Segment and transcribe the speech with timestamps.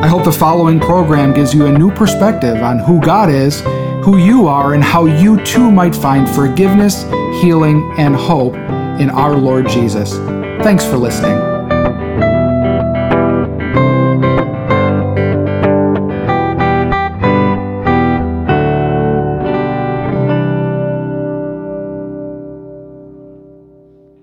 [0.00, 3.60] I hope the following program gives you a new perspective on who God is,
[4.02, 7.02] who you are, and how you too might find forgiveness,
[7.42, 8.54] healing, and hope
[8.98, 10.14] in our Lord Jesus.
[10.64, 11.36] Thanks for listening.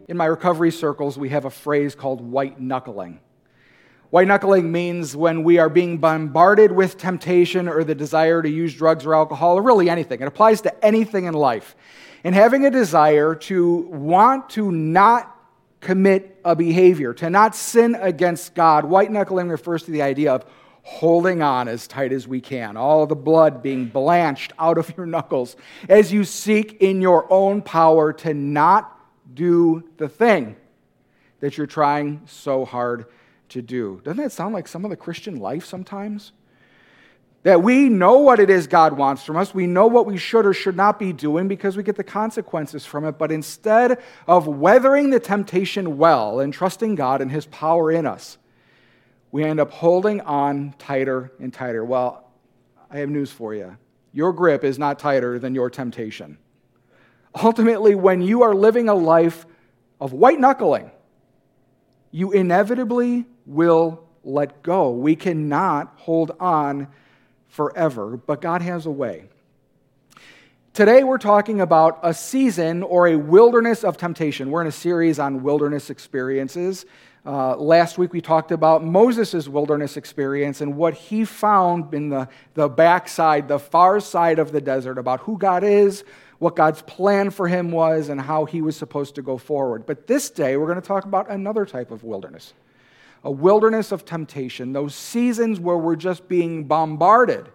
[0.08, 3.20] In my recovery circles, we have a phrase called white knuckling.
[4.10, 8.74] White knuckling means when we are being bombarded with temptation or the desire to use
[8.74, 10.22] drugs or alcohol or really anything.
[10.22, 11.76] It applies to anything in life.
[12.24, 15.36] And having a desire to want to not
[15.82, 20.46] commit a behavior, to not sin against God, white knuckling refers to the idea of
[20.84, 25.06] holding on as tight as we can, all the blood being blanched out of your
[25.06, 25.58] knuckles
[25.90, 28.98] as you seek in your own power to not
[29.34, 30.56] do the thing
[31.42, 33.06] that you're trying so hard
[33.50, 34.02] to do.
[34.04, 36.32] Doesn't that sound like some of the Christian life sometimes?
[37.44, 39.54] That we know what it is God wants from us.
[39.54, 42.86] We know what we should or should not be doing because we get the consequences
[42.86, 43.18] from it.
[43.18, 48.38] But instead of weathering the temptation well and trusting God and His power in us,
[49.32, 51.86] we end up holding on tighter and tighter.
[51.86, 52.30] Well,
[52.90, 53.78] I have news for you.
[54.14, 56.38] Your grip is not tighter than your temptation.
[57.42, 59.46] Ultimately, when you are living a life
[60.02, 60.92] of white knuckling,
[62.12, 64.92] you inevitably will let go.
[64.92, 66.88] We cannot hold on
[67.48, 69.24] forever, but God has a way.
[70.74, 74.52] Today, we're talking about a season or a wilderness of temptation.
[74.52, 76.86] We're in a series on wilderness experiences.
[77.26, 82.30] Uh, last week, we talked about Moses' wilderness experience and what he found in the,
[82.54, 86.04] the backside, the far side of the desert, about who God is,
[86.38, 89.88] what God's plan for him was, and how he was supposed to go forward.
[89.88, 92.54] But this day, we're going to talk about another type of wilderness
[93.28, 97.50] a wilderness of temptation, those seasons where we're just being bombarded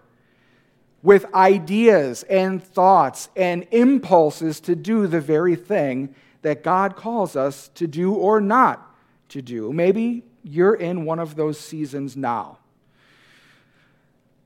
[1.03, 7.69] with ideas and thoughts and impulses to do the very thing that God calls us
[7.69, 8.95] to do or not
[9.31, 9.73] to do.
[9.73, 12.59] Maybe you're in one of those seasons now.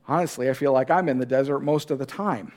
[0.07, 2.53] Honestly, I feel like I'm in the desert most of the time.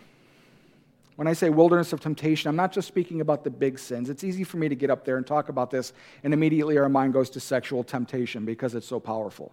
[1.21, 4.09] When I say wilderness of temptation, I'm not just speaking about the big sins.
[4.09, 5.93] It's easy for me to get up there and talk about this,
[6.25, 9.53] and immediately our mind goes to sexual temptation because it's so powerful.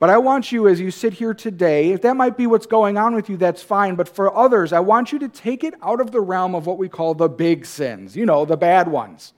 [0.00, 2.98] But I want you, as you sit here today, if that might be what's going
[2.98, 3.94] on with you, that's fine.
[3.94, 6.78] But for others, I want you to take it out of the realm of what
[6.78, 9.34] we call the big sins, you know, the bad ones,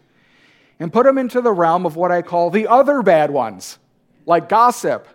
[0.81, 3.79] and put them into the realm of what I call the other bad ones,
[4.25, 5.07] like gossip,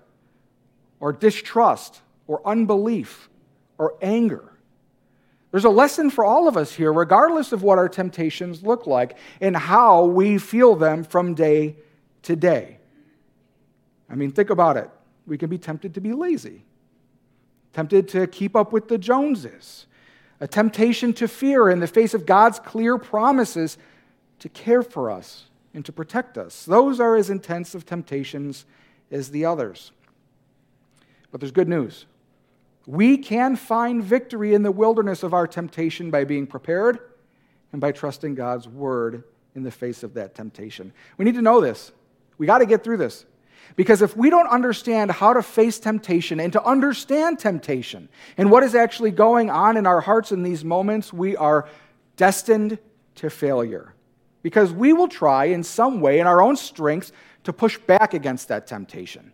[0.99, 3.29] or distrust, or unbelief,
[3.79, 4.52] or anger.
[5.53, 9.15] There's a lesson for all of us here, regardless of what our temptations look like
[9.39, 11.75] and how we feel them from day
[12.23, 12.79] to day.
[14.09, 14.89] I mean, think about it.
[15.27, 16.65] We can be tempted to be lazy,
[17.71, 19.85] tempted to keep up with the Joneses,
[20.39, 23.77] a temptation to fear in the face of God's clear promises
[24.39, 26.65] to care for us and to protect us.
[26.65, 28.65] Those are as intense of temptations
[29.11, 29.91] as the others.
[31.29, 32.07] But there's good news.
[32.85, 36.99] We can find victory in the wilderness of our temptation by being prepared
[37.71, 39.23] and by trusting God's word
[39.55, 40.93] in the face of that temptation.
[41.17, 41.91] We need to know this.
[42.37, 43.25] We got to get through this.
[43.75, 48.63] Because if we don't understand how to face temptation and to understand temptation and what
[48.63, 51.67] is actually going on in our hearts in these moments, we are
[52.17, 52.77] destined
[53.15, 53.93] to failure.
[54.41, 57.11] Because we will try in some way, in our own strength,
[57.45, 59.31] to push back against that temptation.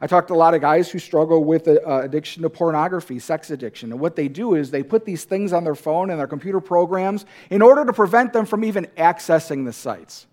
[0.00, 3.50] I talked to a lot of guys who struggle with uh, addiction to pornography, sex
[3.50, 3.92] addiction.
[3.92, 6.60] And what they do is they put these things on their phone and their computer
[6.60, 10.26] programs in order to prevent them from even accessing the sites.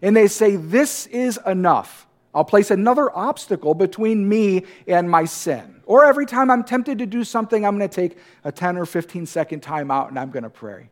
[0.00, 2.06] And they say, This is enough.
[2.34, 5.80] I'll place another obstacle between me and my sin.
[5.86, 8.86] Or every time I'm tempted to do something, I'm going to take a 10 or
[8.86, 10.90] 15 second time out and I'm going to pray.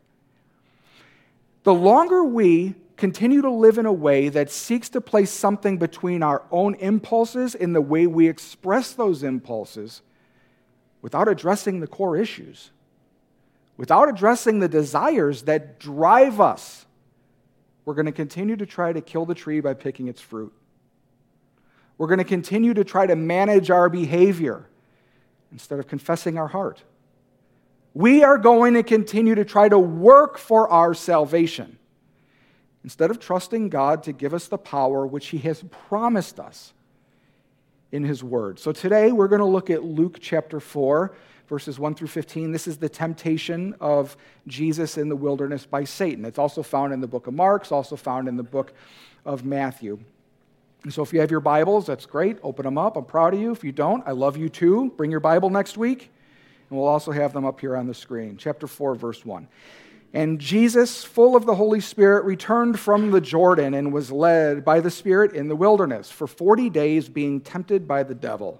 [1.64, 6.22] The longer we continue to live in a way that seeks to place something between
[6.22, 10.02] our own impulses and the way we express those impulses
[11.02, 12.70] without addressing the core issues,
[13.76, 16.86] without addressing the desires that drive us,
[17.84, 20.52] we're going to continue to try to kill the tree by picking its fruit.
[21.98, 24.66] We're going to continue to try to manage our behavior
[25.52, 26.82] instead of confessing our heart.
[27.94, 31.78] We are going to continue to try to work for our salvation
[32.86, 36.72] instead of trusting God to give us the power which He has promised us
[37.90, 38.60] in His Word.
[38.60, 41.12] So today we're going to look at Luke chapter 4,
[41.48, 42.52] verses 1 through 15.
[42.52, 44.16] This is the temptation of
[44.46, 46.24] Jesus in the wilderness by Satan.
[46.24, 48.72] It's also found in the book of Mark, it's also found in the book
[49.24, 49.98] of Matthew.
[50.84, 52.38] And so if you have your Bibles, that's great.
[52.44, 52.96] Open them up.
[52.96, 53.50] I'm proud of you.
[53.50, 54.92] If you don't, I love you too.
[54.96, 56.12] Bring your Bible next week.
[56.70, 58.36] And we'll also have them up here on the screen.
[58.36, 59.48] Chapter 4, verse 1.
[60.16, 64.80] And Jesus, full of the Holy Spirit, returned from the Jordan and was led by
[64.80, 68.58] the Spirit in the wilderness for 40 days, being tempted by the devil.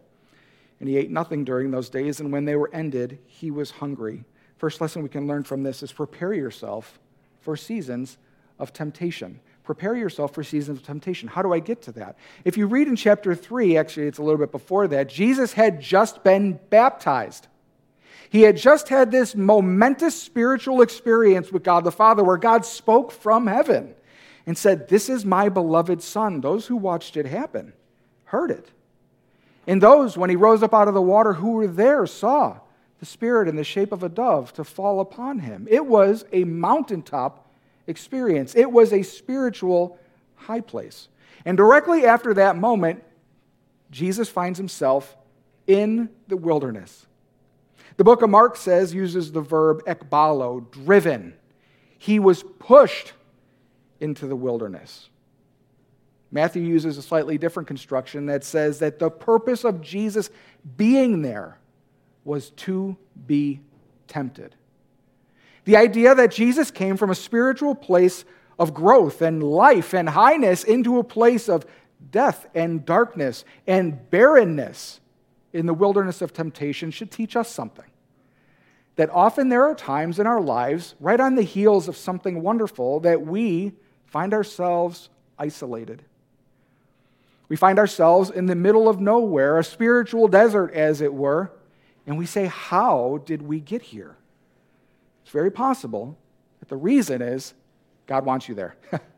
[0.80, 4.24] And he ate nothing during those days, and when they were ended, he was hungry.
[4.58, 6.98] First lesson we can learn from this is prepare yourself
[7.40, 8.18] for seasons
[8.58, 11.28] of temptation prepare yourself for seasons of temptation.
[11.28, 12.16] How do I get to that?
[12.44, 15.80] If you read in chapter 3, actually, it's a little bit before that, Jesus had
[15.80, 17.48] just been baptized.
[18.30, 23.12] He had just had this momentous spiritual experience with God the Father where God spoke
[23.12, 23.94] from heaven
[24.46, 26.40] and said, This is my beloved Son.
[26.40, 27.72] Those who watched it happen
[28.24, 28.70] heard it.
[29.66, 32.58] And those, when he rose up out of the water, who were there saw
[33.00, 35.66] the Spirit in the shape of a dove to fall upon him.
[35.70, 37.50] It was a mountaintop
[37.86, 38.54] experience.
[38.54, 39.98] It was a spiritual
[40.36, 41.08] high place.
[41.44, 43.02] And directly after that moment,
[43.90, 45.16] Jesus finds himself
[45.66, 47.06] in the wilderness.
[47.96, 51.34] The book of Mark says, uses the verb ekbalo, driven.
[51.98, 53.14] He was pushed
[54.00, 55.08] into the wilderness.
[56.30, 60.28] Matthew uses a slightly different construction that says that the purpose of Jesus
[60.76, 61.58] being there
[62.24, 62.96] was to
[63.26, 63.60] be
[64.08, 64.54] tempted.
[65.64, 68.24] The idea that Jesus came from a spiritual place
[68.58, 71.64] of growth and life and highness into a place of
[72.10, 75.00] death and darkness and barrenness
[75.56, 77.86] in the wilderness of temptation should teach us something.
[78.96, 83.00] That often there are times in our lives, right on the heels of something wonderful,
[83.00, 83.72] that we
[84.04, 85.08] find ourselves
[85.38, 86.02] isolated.
[87.48, 91.52] We find ourselves in the middle of nowhere, a spiritual desert, as it were,
[92.06, 94.16] and we say, How did we get here?
[95.22, 96.16] It's very possible
[96.60, 97.54] that the reason is
[98.06, 98.76] God wants you there.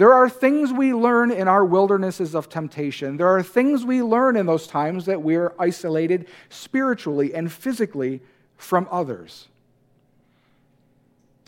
[0.00, 3.18] there are things we learn in our wildernesses of temptation.
[3.18, 8.22] There are things we learn in those times that we're isolated spiritually and physically
[8.56, 9.48] from others.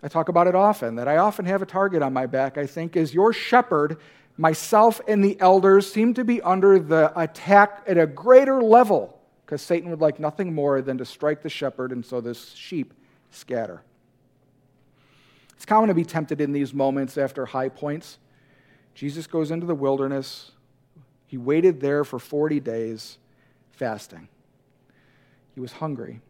[0.02, 2.66] I talk about it often, that I often have a target on my back, I
[2.66, 3.96] think, is your shepherd,
[4.36, 9.62] myself, and the elders seem to be under the attack at a greater level because
[9.62, 12.92] Satan would like nothing more than to strike the shepherd, and so this sheep
[13.30, 13.80] scatter.
[15.56, 18.18] It's common to be tempted in these moments after high points.
[18.94, 20.52] Jesus goes into the wilderness.
[21.26, 23.18] He waited there for 40 days,
[23.70, 24.28] fasting.
[25.54, 26.20] He was hungry.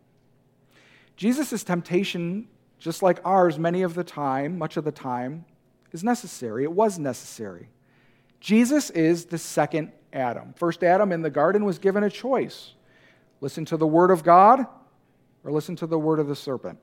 [1.17, 2.49] Jesus' temptation,
[2.79, 5.44] just like ours, many of the time, much of the time,
[5.93, 6.64] is necessary.
[6.64, 7.69] It was necessary.
[8.41, 10.55] Jesus is the second Adam.
[10.56, 12.75] First Adam in the garden was given a choice
[13.41, 14.67] listen to the word of God
[15.43, 16.79] or listen to the word of the serpent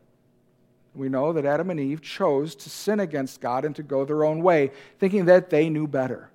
[0.96, 4.24] we know that Adam and Eve chose to sin against God and to go their
[4.24, 6.30] own way, thinking that they knew better.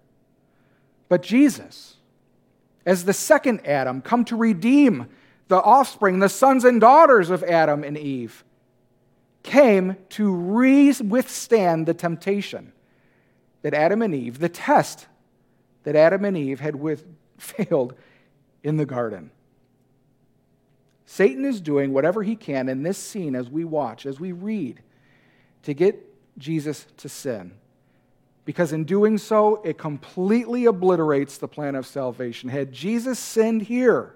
[1.08, 1.96] But Jesus,
[2.86, 5.08] as the second Adam, come to redeem
[5.48, 8.44] the offspring, the sons and daughters of Adam and Eve,
[9.42, 12.72] came to re- withstand the temptation
[13.62, 15.06] that Adam and Eve, the test
[15.82, 17.04] that Adam and Eve had with,
[17.38, 17.94] failed
[18.62, 19.30] in the garden.
[21.06, 24.80] Satan is doing whatever he can in this scene as we watch, as we read,
[25.62, 25.98] to get
[26.38, 27.52] Jesus to sin.
[28.44, 32.50] Because in doing so, it completely obliterates the plan of salvation.
[32.50, 34.14] Had Jesus sinned here,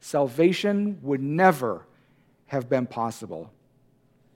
[0.00, 1.84] salvation would never
[2.46, 3.50] have been possible.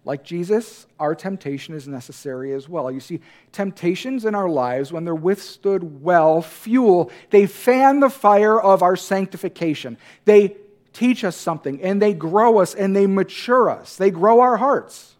[0.05, 2.91] Like Jesus, our temptation is necessary as well.
[2.91, 3.21] You see,
[3.53, 8.97] temptations in our lives, when they're withstood well, fuel, they fan the fire of our
[8.97, 9.99] sanctification.
[10.25, 10.57] They
[10.93, 13.97] teach us something and they grow us and they mature us.
[13.97, 15.15] They grow our hearts.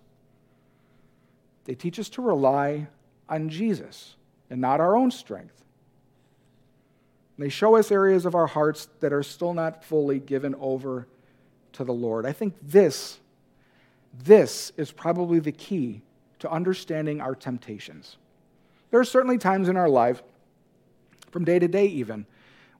[1.65, 2.89] They teach us to rely
[3.29, 4.17] on Jesus
[4.49, 5.63] and not our own strength.
[7.39, 11.07] They show us areas of our hearts that are still not fully given over
[11.73, 12.27] to the Lord.
[12.27, 13.19] I think this,
[14.25, 16.03] this is probably the key
[16.41, 18.17] to understanding our temptations.
[18.91, 20.23] There are certainly times in our life,
[21.31, 22.27] from day to day even,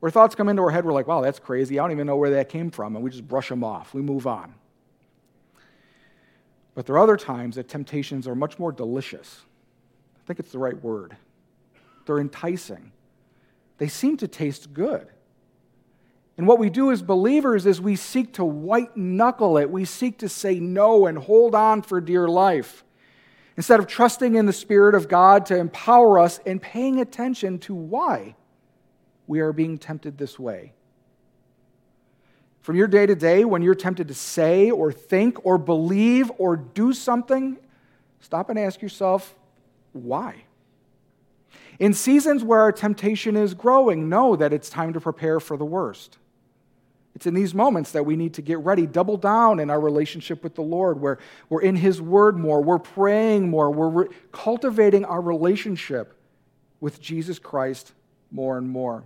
[0.01, 1.79] where thoughts come into our head, we're like, wow, that's crazy.
[1.79, 2.97] I don't even know where that came from.
[2.97, 3.95] And we just brush them off.
[3.95, 4.55] We move on.
[6.75, 9.43] But there are other times that temptations are much more delicious.
[10.17, 11.17] I think it's the right word.
[12.07, 12.93] They're enticing.
[13.77, 15.07] They seem to taste good.
[16.39, 19.71] And what we do as believers is we seek to white knuckle it.
[19.71, 22.85] We seek to say no and hold on for dear life.
[23.59, 27.75] Instead of trusting in the Spirit of God to empower us and paying attention to
[27.75, 28.37] why
[29.31, 30.73] we are being tempted this way.
[32.63, 36.57] From your day to day, when you're tempted to say or think or believe or
[36.57, 37.57] do something,
[38.19, 39.37] stop and ask yourself,
[39.93, 40.47] why?
[41.79, 45.65] In seasons where our temptation is growing, know that it's time to prepare for the
[45.65, 46.19] worst.
[47.15, 50.43] It's in these moments that we need to get ready, double down in our relationship
[50.43, 51.19] with the Lord, where
[51.49, 56.21] we're in His Word more, we're praying more, we're re- cultivating our relationship
[56.81, 57.93] with Jesus Christ
[58.33, 59.05] more and more.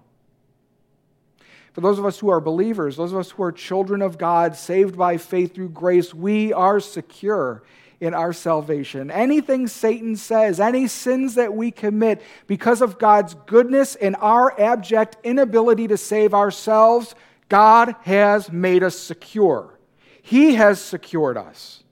[1.74, 4.54] For those of us who are believers, those of us who are children of God,
[4.54, 7.64] saved by faith through grace, we are secure
[8.00, 9.10] in our salvation.
[9.10, 15.16] Anything Satan says, any sins that we commit because of God's goodness and our abject
[15.24, 17.16] inability to save ourselves,
[17.48, 19.76] God has made us secure.
[20.22, 21.82] He has secured us.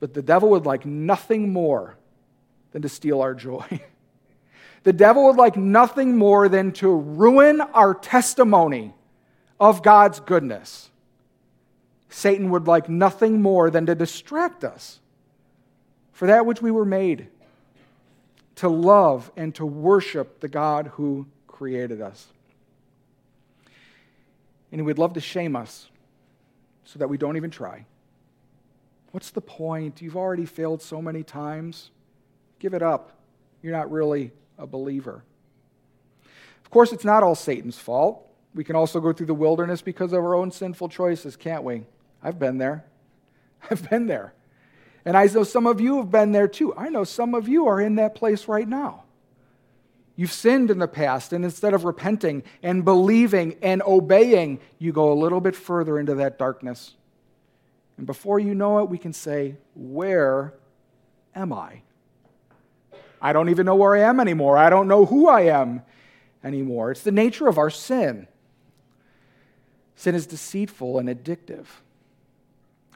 [0.00, 1.96] But the devil would like nothing more
[2.72, 3.80] than to steal our joy.
[4.84, 8.94] the devil would like nothing more than to ruin our testimony
[9.58, 10.90] of God's goodness.
[12.08, 15.00] Satan would like nothing more than to distract us
[16.12, 17.26] for that which we were made
[18.56, 22.28] to love and to worship the God who created us
[24.74, 25.88] and he would love to shame us
[26.82, 27.86] so that we don't even try.
[29.12, 30.02] What's the point?
[30.02, 31.92] You've already failed so many times.
[32.58, 33.12] Give it up.
[33.62, 35.24] You're not really a believer.
[36.64, 38.26] Of course, it's not all Satan's fault.
[38.54, 41.84] We can also go through the wilderness because of our own sinful choices, can't we?
[42.22, 42.84] I've been there.
[43.70, 44.34] I've been there.
[45.04, 46.74] And I know some of you have been there too.
[46.76, 49.04] I know some of you are in that place right now.
[50.16, 55.12] You've sinned in the past, and instead of repenting and believing and obeying, you go
[55.12, 56.94] a little bit further into that darkness.
[57.96, 60.54] And before you know it, we can say, Where
[61.34, 61.82] am I?
[63.24, 64.58] I don't even know where I am anymore.
[64.58, 65.80] I don't know who I am
[66.44, 66.90] anymore.
[66.90, 68.28] It's the nature of our sin.
[69.96, 71.64] Sin is deceitful and addictive.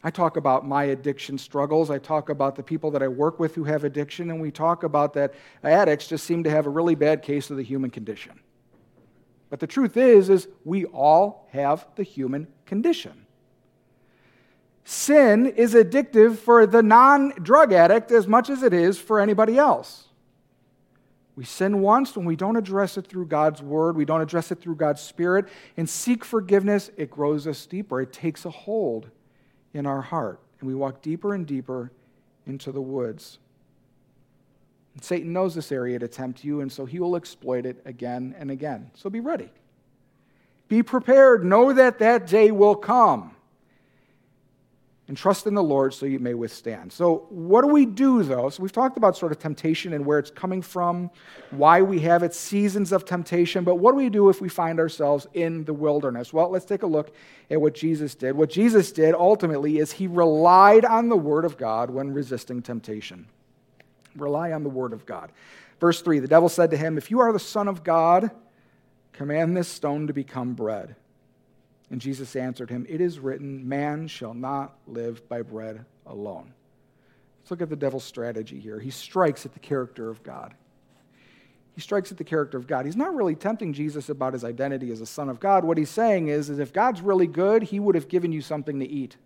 [0.04, 1.90] I talk about my addiction struggles.
[1.90, 4.82] I talk about the people that I work with who have addiction, and we talk
[4.82, 5.32] about that
[5.64, 8.38] addicts just seem to have a really bad case of the human condition.
[9.49, 13.25] But the truth is is we all have the human condition.
[14.85, 20.07] Sin is addictive for the non-drug addict as much as it is for anybody else.
[21.38, 24.61] We sin once when we don't address it through God's word, we don't address it
[24.61, 28.00] through God's spirit and seek forgiveness, it grows us deeper.
[28.00, 29.09] It takes a hold
[29.73, 31.92] in our heart, and we walk deeper and deeper
[32.45, 33.38] into the woods.
[34.95, 38.35] And Satan knows this area to tempt you, and so he will exploit it again
[38.37, 38.90] and again.
[38.95, 39.50] So be ready.
[40.66, 41.45] Be prepared.
[41.45, 43.37] Know that that day will come
[45.08, 46.92] and trust in the Lord so you may withstand.
[46.92, 48.50] So, what do we do though?
[48.50, 51.10] So, we've talked about sort of temptation and where it's coming from,
[51.50, 54.78] why we have it, seasons of temptation, but what do we do if we find
[54.78, 56.32] ourselves in the wilderness?
[56.32, 57.14] Well, let's take a look
[57.50, 58.36] at what Jesus did.
[58.36, 63.26] What Jesus did ultimately is he relied on the Word of God when resisting temptation.
[64.14, 65.32] Rely on the Word of God.
[65.80, 68.30] Verse 3 The devil said to him, If you are the Son of God,
[69.14, 70.96] command this stone to become bread.
[71.90, 76.52] And Jesus answered him, It is written, Man shall not live by bread alone.
[77.40, 78.78] Let's look at the devil's strategy here.
[78.78, 80.54] He strikes at the character of God.
[81.75, 82.87] He strikes at the character of God.
[82.87, 85.64] He's not really tempting Jesus about his identity as a son of God.
[85.64, 88.80] What he's saying is, is if God's really good, he would have given you something
[88.80, 89.16] to eat.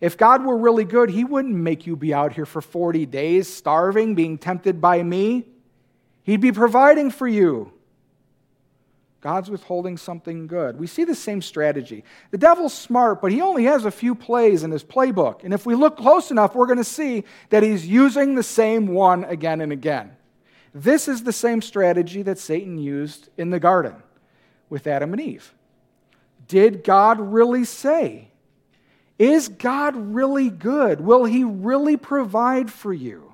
[0.00, 3.46] If God were really good, he wouldn't make you be out here for 40 days
[3.46, 5.46] starving, being tempted by me.
[6.22, 7.73] He'd be providing for you.
[9.24, 10.78] God's withholding something good.
[10.78, 12.04] We see the same strategy.
[12.30, 15.44] The devil's smart, but he only has a few plays in his playbook.
[15.44, 18.88] And if we look close enough, we're going to see that he's using the same
[18.88, 20.14] one again and again.
[20.74, 23.94] This is the same strategy that Satan used in the garden
[24.68, 25.54] with Adam and Eve.
[26.46, 28.28] Did God really say?
[29.18, 31.00] Is God really good?
[31.00, 33.32] Will he really provide for you?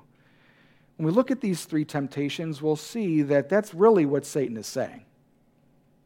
[0.95, 4.67] When we look at these three temptations, we'll see that that's really what Satan is
[4.67, 5.03] saying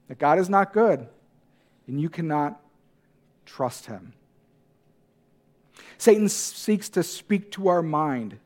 [0.07, 1.07] that God is not good
[1.88, 2.59] and you cannot
[3.45, 4.13] trust him.
[5.97, 8.38] Satan seeks to speak to our mind,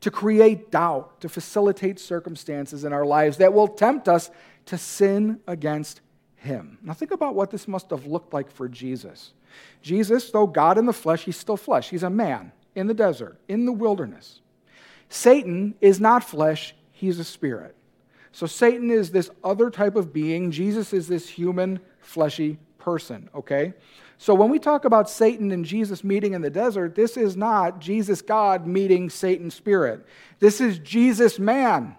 [0.00, 4.30] to create doubt, to facilitate circumstances in our lives that will tempt us
[4.66, 6.00] to sin against
[6.36, 6.78] him.
[6.82, 9.32] Now, think about what this must have looked like for Jesus.
[9.82, 11.90] Jesus, though God in the flesh, he's still flesh.
[11.90, 14.40] He's a man in the desert, in the wilderness.
[15.08, 17.74] Satan is not flesh, he's a spirit.
[18.34, 23.74] So Satan is this other type of being, Jesus is this human, fleshy person, okay?
[24.18, 27.78] So when we talk about Satan and Jesus meeting in the desert, this is not
[27.78, 30.04] Jesus God meeting Satan spirit.
[30.40, 31.94] This is Jesus man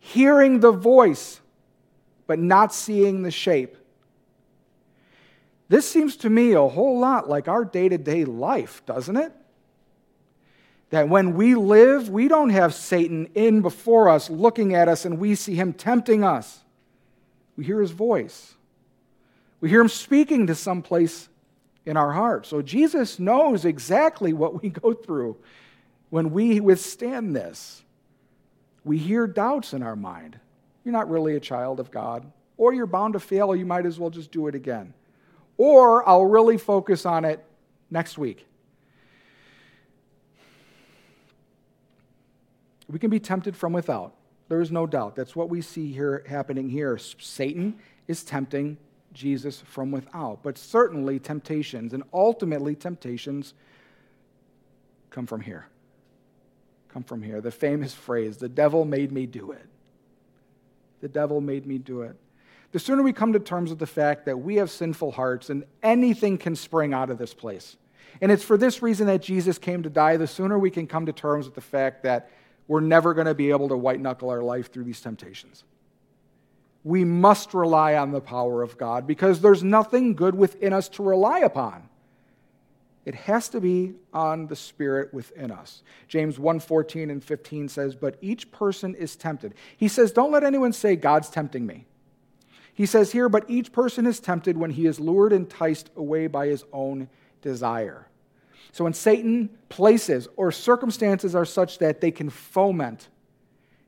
[0.00, 1.40] hearing the voice
[2.26, 3.76] but not seeing the shape.
[5.68, 9.32] This seems to me a whole lot like our day to day life, doesn't it?
[10.92, 15.18] That when we live, we don't have Satan in before us, looking at us, and
[15.18, 16.60] we see him tempting us.
[17.56, 18.56] We hear his voice.
[19.62, 21.30] We hear him speaking to some place
[21.86, 22.44] in our heart.
[22.44, 25.38] So Jesus knows exactly what we go through
[26.10, 27.82] when we withstand this.
[28.84, 30.38] We hear doubts in our mind.
[30.84, 32.30] You're not really a child of God.
[32.58, 34.92] Or you're bound to fail, or you might as well just do it again.
[35.56, 37.42] Or I'll really focus on it
[37.90, 38.46] next week.
[42.92, 44.14] We can be tempted from without.
[44.48, 45.16] There is no doubt.
[45.16, 46.98] That's what we see here happening here.
[46.98, 48.76] Satan is tempting
[49.14, 50.42] Jesus from without.
[50.42, 53.54] But certainly, temptations and ultimately temptations
[55.08, 55.66] come from here.
[56.92, 57.40] Come from here.
[57.40, 59.66] The famous phrase, the devil made me do it.
[61.00, 62.16] The devil made me do it.
[62.72, 65.64] The sooner we come to terms with the fact that we have sinful hearts and
[65.82, 67.76] anything can spring out of this place.
[68.20, 70.18] And it's for this reason that Jesus came to die.
[70.18, 72.30] The sooner we can come to terms with the fact that
[72.68, 75.64] we're never going to be able to white knuckle our life through these temptations
[76.84, 81.02] we must rely on the power of God because there's nothing good within us to
[81.02, 81.88] rely upon.
[83.04, 85.82] It has to be on the spirit within us.
[86.08, 90.72] James 1:14 and 15 says, "But each person is tempted." He says, "Don't let anyone
[90.72, 91.86] say God's tempting me."
[92.74, 96.26] He says here, "But each person is tempted when he is lured and enticed away
[96.26, 97.08] by his own
[97.40, 98.06] desire."
[98.72, 103.08] So when Satan places or circumstances are such that they can foment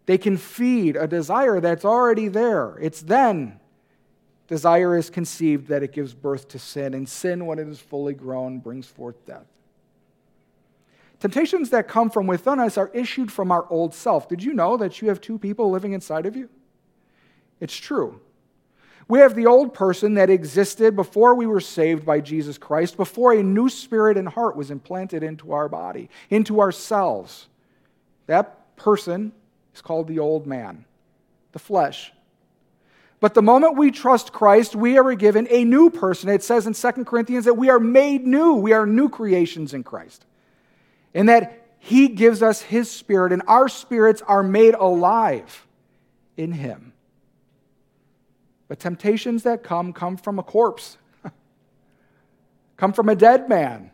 [0.07, 2.77] they can feed a desire that's already there.
[2.81, 3.61] It's then
[4.47, 8.13] desire is conceived that it gives birth to sin, and sin, when it is fully
[8.13, 9.47] grown, brings forth death.
[11.21, 14.29] Temptations that come from within us are issued from our old self.
[14.29, 16.51] Did you know that you have two people living inside of you?
[17.61, 18.21] It's true.
[19.07, 23.33] We have the old person that existed before we were saved by Jesus Christ, before
[23.33, 27.49] a new spirit and heart was implanted into our body, into ourselves.
[28.27, 29.33] That person
[29.75, 30.87] is called the old man,
[31.53, 32.13] the flesh.
[33.21, 36.31] But the moment we trust Christ, we are given a new person.
[36.31, 38.55] It says in 2 Corinthians that we are made new.
[38.55, 40.25] We are new creations in Christ.
[41.13, 45.67] And that He gives us His Spirit, and our spirits are made alive
[46.37, 46.94] in Him.
[48.69, 50.99] But temptations that come come from a corpse,
[52.77, 53.91] come from a dead man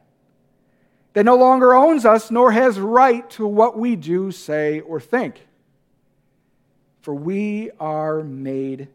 [1.12, 5.46] that no longer owns us nor has right to what we do, say, or think
[7.00, 8.88] for we are made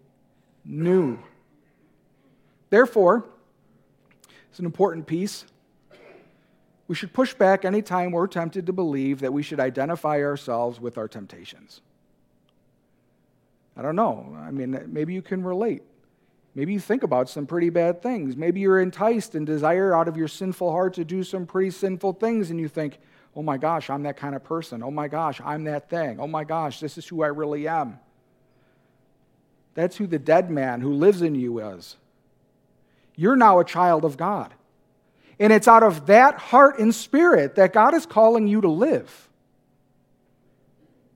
[0.63, 1.17] new.
[2.69, 3.25] Therefore,
[4.49, 5.45] it's an important piece.
[6.87, 10.97] We should push back anytime we're tempted to believe that we should identify ourselves with
[10.97, 11.81] our temptations.
[13.77, 14.35] I don't know.
[14.39, 15.83] I mean, maybe you can relate.
[16.53, 18.37] Maybe you think about some pretty bad things.
[18.37, 22.13] Maybe you're enticed and desire out of your sinful heart to do some pretty sinful
[22.13, 22.97] things, and you think,
[23.35, 24.81] Oh my gosh, I'm that kind of person.
[24.81, 26.19] Oh my gosh, I'm that thing.
[26.19, 27.99] Oh my gosh, this is who I really am.
[29.73, 31.97] That's who the dead man who lives in you is.
[33.17, 34.53] You're now a child of God.
[35.37, 39.24] And it's out of that heart and spirit that God is calling you to live.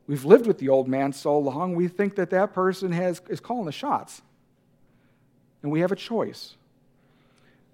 [0.10, 3.39] We've lived with the old man so long, we think that that person has, is
[3.39, 4.24] calling the shots.
[5.62, 6.56] And we have a choice.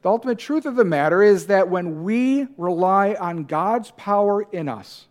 [0.01, 4.67] The ultimate truth of the matter is that when we rely on God's power in
[4.67, 5.07] us,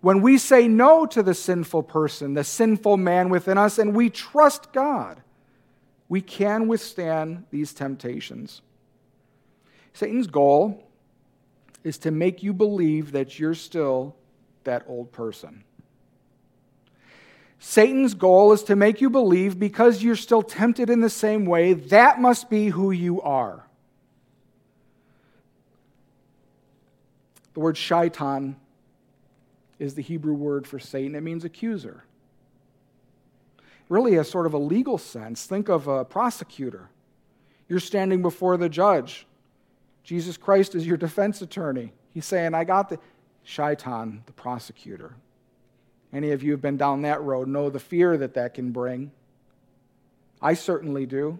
[0.00, 4.10] when we say no to the sinful person, the sinful man within us, and we
[4.10, 5.22] trust God,
[6.08, 8.62] we can withstand these temptations.
[9.92, 10.82] Satan's goal
[11.84, 14.16] is to make you believe that you're still
[14.64, 15.62] that old person.
[17.58, 21.72] Satan's goal is to make you believe because you're still tempted in the same way,
[21.72, 23.64] that must be who you are.
[27.54, 28.56] The word shaitan
[29.80, 31.16] is the Hebrew word for Satan.
[31.16, 32.04] It means accuser.
[33.88, 35.44] Really, a sort of a legal sense.
[35.44, 36.88] Think of a prosecutor.
[37.68, 39.26] You're standing before the judge.
[40.04, 41.92] Jesus Christ is your defense attorney.
[42.14, 42.98] He's saying, I got the
[43.42, 45.14] shaitan, the prosecutor.
[46.12, 49.10] Any of you have been down that road know the fear that that can bring.
[50.40, 51.38] I certainly do.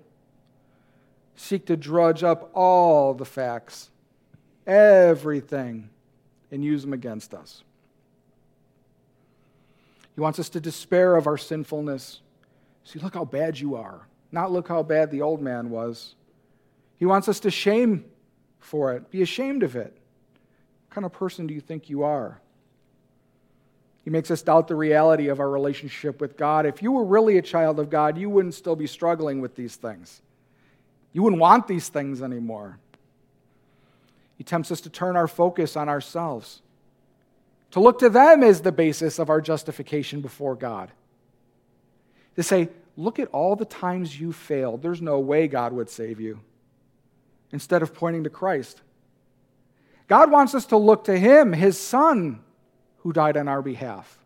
[1.36, 3.90] Seek to drudge up all the facts,
[4.66, 5.88] everything
[6.50, 7.62] and use them against us.
[10.14, 12.20] He wants us to despair of our sinfulness.
[12.82, 14.08] See, look how bad you are.
[14.32, 16.16] Not look how bad the old man was.
[16.96, 18.04] He wants us to shame
[18.58, 19.96] for it, be ashamed of it.
[20.88, 22.40] What kind of person do you think you are?
[24.08, 26.64] He makes us doubt the reality of our relationship with God.
[26.64, 29.76] If you were really a child of God, you wouldn't still be struggling with these
[29.76, 30.22] things.
[31.12, 32.78] You wouldn't want these things anymore.
[34.38, 36.62] He tempts us to turn our focus on ourselves,
[37.72, 40.90] to look to them as the basis of our justification before God.
[42.36, 44.80] To say, look at all the times you failed.
[44.80, 46.40] There's no way God would save you.
[47.52, 48.80] Instead of pointing to Christ.
[50.06, 52.40] God wants us to look to Him, His Son,
[53.08, 54.18] who died on our behalf,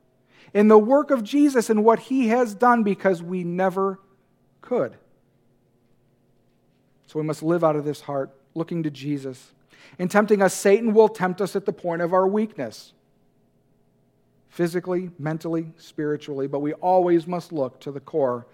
[0.53, 4.01] in the work of Jesus and what He has done because we never
[4.61, 4.97] could.
[7.07, 9.53] So we must live out of this heart, looking to Jesus.
[10.01, 12.92] In tempting us, Satan will tempt us at the point of our weakness
[14.49, 18.49] physically, mentally, spiritually, but we always must look to the core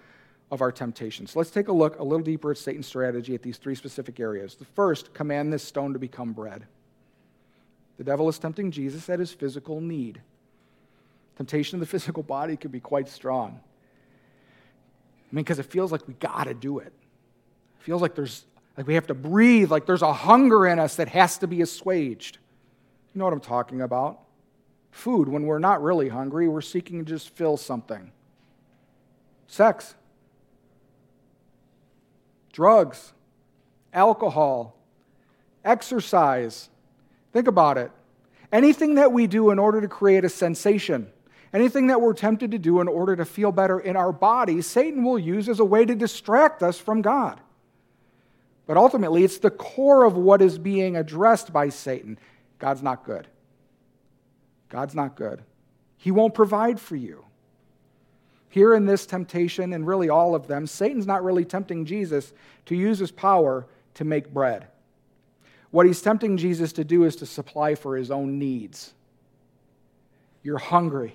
[0.51, 1.31] of our temptations.
[1.31, 4.21] So let's take a look a little deeper at Satan's strategy at these three specific
[4.21, 4.57] areas.
[4.57, 6.67] The first, command this stone to become bread.
[7.99, 10.21] The devil is tempting Jesus at his physical need.
[11.37, 13.61] Temptation of the physical body can be quite strong.
[15.31, 16.87] I mean, because it feels like we got to do it.
[16.87, 18.45] It feels like there's
[18.77, 21.63] like we have to breathe, like there's a hunger in us that has to be
[21.63, 22.39] assuaged.
[23.13, 24.21] You know what I'm talking about?
[24.93, 28.13] Food, when we're not really hungry, we're seeking to just fill something.
[29.49, 29.97] Sex,
[32.53, 33.13] drugs,
[33.93, 34.77] alcohol,
[35.65, 36.69] exercise.
[37.33, 37.91] Think about it.
[38.53, 41.09] Anything that we do in order to create a sensation,
[41.53, 45.05] anything that we're tempted to do in order to feel better in our body, Satan
[45.05, 47.41] will use as a way to distract us from God.
[48.67, 52.19] But ultimately, it's the core of what is being addressed by Satan.
[52.59, 53.27] God's not good.
[54.69, 55.43] God's not good.
[55.97, 57.25] He won't provide for you.
[58.51, 62.33] Here in this temptation, and really all of them, Satan's not really tempting Jesus
[62.67, 64.69] to use his power to make bread.
[65.71, 68.95] What he's tempting Jesus to do is to supply for his own needs.
[70.43, 71.15] You're hungry.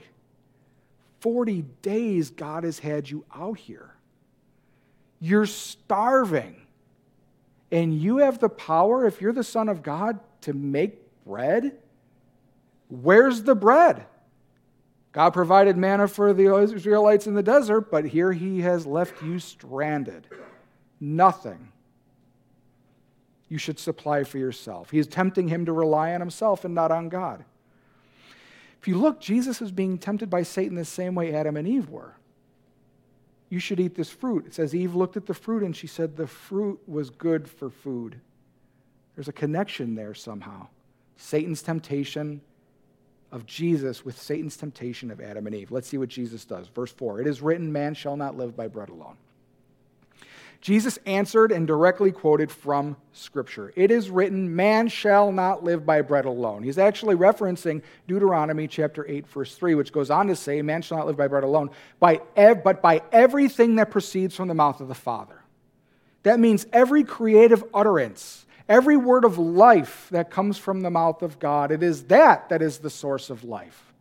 [1.22, 3.96] 40 days God has had you out here.
[5.20, 6.62] You're starving.
[7.72, 11.80] And you have the power, if you're the Son of God, to make bread?
[12.90, 14.06] Where's the bread?
[15.14, 19.40] God provided manna for the Israelites in the desert, but here he has left you
[19.40, 20.28] stranded.
[21.00, 21.73] Nothing
[23.54, 24.90] you should supply for yourself.
[24.90, 27.46] He is tempting him to rely on himself and not on God.
[28.82, 31.88] If you look, Jesus is being tempted by Satan the same way Adam and Eve
[31.90, 32.16] were
[33.54, 34.48] you should eat this fruit.
[34.48, 37.70] It says Eve looked at the fruit and she said the fruit was good for
[37.70, 38.20] food.
[39.14, 40.70] There's a connection there somehow.
[41.18, 42.42] Satan's temptation
[43.32, 45.70] of Jesus with Satan's temptation of Adam and Eve.
[45.70, 46.68] Let's see what Jesus does.
[46.70, 49.18] Verse 4 It is written, Man shall not live by bread alone.
[50.64, 53.74] Jesus answered and directly quoted from Scripture.
[53.76, 56.64] It is written, Man shall not live by bread alone.
[56.64, 61.00] He's actually referencing Deuteronomy chapter 8, verse 3, which goes on to say, Man shall
[61.00, 64.80] not live by bread alone, by ev- but by everything that proceeds from the mouth
[64.80, 65.36] of the Father.
[66.24, 71.40] That means every creative utterance, every word of life that comes from the mouth of
[71.40, 71.74] God.
[71.74, 73.92] It is that that is the source of life.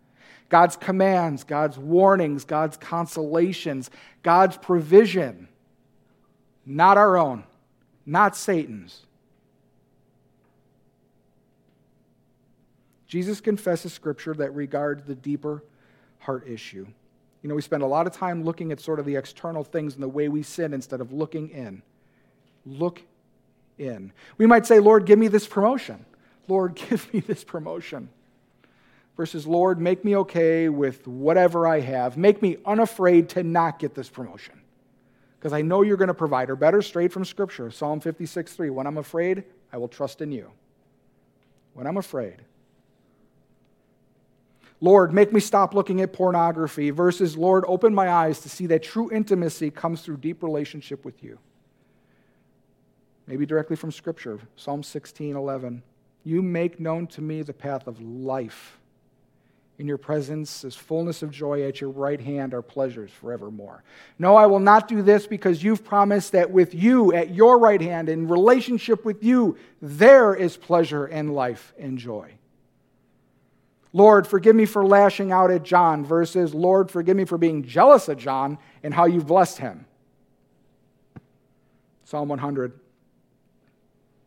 [0.48, 3.90] God's commands, God's warnings, God's consolations,
[4.22, 5.48] God's provision
[6.64, 7.44] not our own,
[8.07, 9.01] not Satan's.
[13.07, 15.62] Jesus confesses scripture that regards the deeper
[16.20, 16.87] heart issue.
[17.42, 19.94] You know, we spend a lot of time looking at sort of the external things
[19.94, 21.83] and the way we sin instead of looking in.
[22.64, 23.03] Look
[23.77, 24.12] in.
[24.38, 26.07] We might say, Lord, give me this promotion.
[26.48, 28.09] Lord, give me this promotion.
[29.16, 32.16] Versus, Lord, make me okay with whatever I have.
[32.16, 34.62] Make me unafraid to not get this promotion
[35.42, 38.70] because I know you're going to provide, or better, straight from Scripture, Psalm 56 3.
[38.70, 40.52] When I'm afraid, I will trust in you.
[41.74, 42.44] When I'm afraid.
[44.81, 48.85] Lord, make me stop looking at pornography, versus, Lord, open my eyes to see that
[48.85, 51.40] true intimacy comes through deep relationship with you.
[53.26, 55.83] Maybe directly from Scripture, Psalm 16 11.
[56.22, 58.78] You make known to me the path of life.
[59.83, 61.66] In your presence is fullness of joy.
[61.66, 63.83] At your right hand are pleasures forevermore.
[64.16, 67.81] No, I will not do this because you've promised that with you at your right
[67.81, 72.31] hand, in relationship with you, there is pleasure and life and joy.
[73.92, 78.09] Lord, forgive me for lashing out at John, versus Lord, forgive me for being jealous
[78.09, 79.85] of John and how you've blessed him.
[82.05, 82.79] Psalm 100.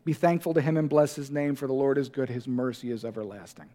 [0.04, 2.92] Be thankful to him and bless his name, for the Lord is good, his mercy
[2.92, 3.70] is everlasting.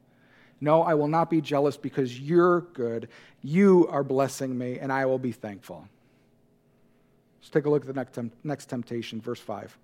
[0.61, 3.09] No, I will not be jealous because you're good.
[3.42, 5.88] You are blessing me, and I will be thankful.
[7.40, 9.77] Let's take a look at the next, next temptation, verse 5.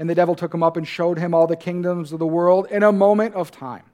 [0.00, 2.66] And the devil took him up and showed him all the kingdoms of the world
[2.70, 3.84] in a moment of time,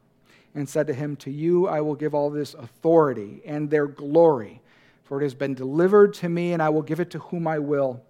[0.55, 4.63] and said to him, To you I will give all this authority and their glory,
[5.05, 7.59] for it has been delivered to me, and I will give it to whom I
[7.59, 8.03] will.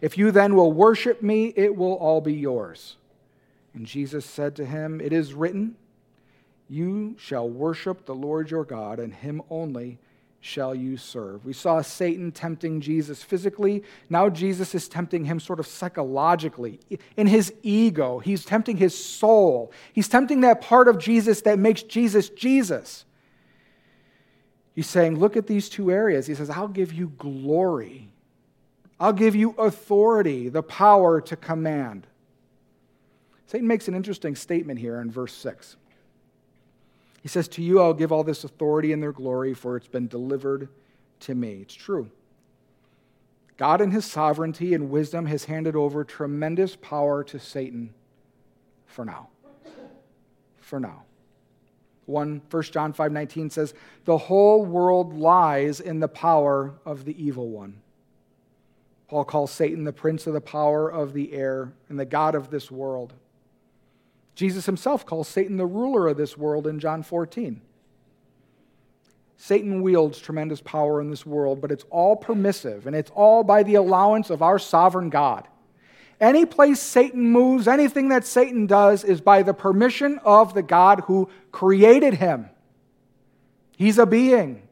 [0.00, 2.96] If you then will worship me, it will all be yours.
[3.74, 5.76] And Jesus said to him, It is written,
[6.68, 9.98] You shall worship the Lord your God, and him only
[10.40, 11.44] shall you serve.
[11.44, 13.82] We saw Satan tempting Jesus physically.
[14.08, 16.78] Now Jesus is tempting him sort of psychologically,
[17.16, 18.18] in his ego.
[18.18, 19.72] He's tempting his soul.
[19.92, 23.04] He's tempting that part of Jesus that makes Jesus Jesus.
[24.74, 26.26] He's saying, Look at these two areas.
[26.26, 28.10] He says, I'll give you glory
[29.00, 32.06] I'll give you authority, the power to command.
[33.46, 35.76] Satan makes an interesting statement here in verse 6.
[37.22, 40.08] He says, To you I'll give all this authority and their glory, for it's been
[40.08, 40.68] delivered
[41.20, 41.58] to me.
[41.62, 42.10] It's true.
[43.56, 47.92] God, in his sovereignty and wisdom, has handed over tremendous power to Satan
[48.86, 49.28] for now.
[50.58, 51.02] For now.
[52.06, 57.48] 1 John 5 19 says, The whole world lies in the power of the evil
[57.48, 57.82] one.
[59.08, 62.50] Paul calls Satan the prince of the power of the air and the God of
[62.50, 63.14] this world.
[64.38, 67.60] Jesus himself calls Satan the ruler of this world in John 14.
[69.36, 73.64] Satan wields tremendous power in this world, but it's all permissive and it's all by
[73.64, 75.48] the allowance of our sovereign God.
[76.20, 81.00] Any place Satan moves, anything that Satan does, is by the permission of the God
[81.06, 82.48] who created him.
[83.76, 84.62] He's a being.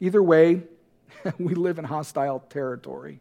[0.00, 0.62] Either way,
[1.38, 3.20] we live in hostile territory.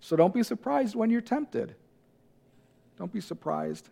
[0.00, 1.76] So don't be surprised when you're tempted.
[2.98, 3.88] Don't be surprised.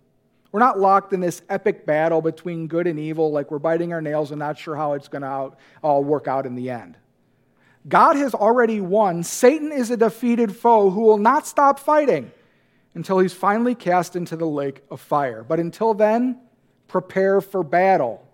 [0.51, 4.01] We're not locked in this epic battle between good and evil, like we're biting our
[4.01, 6.97] nails and not sure how it's going to all work out in the end.
[7.89, 9.25] God has already won.
[9.25, 12.31] Satan is a defeated foe who will not stop fighting
[12.95, 15.43] until he's finally cast into the lake of fire.
[15.43, 16.39] But until then,
[16.87, 18.27] prepare for battle.